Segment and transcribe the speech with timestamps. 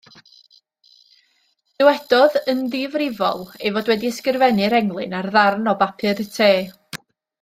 [1.81, 6.51] Dywedodd yn ddifrifol ei fod wedi ysgrifennu'r englyn ar ddarn o bapur te.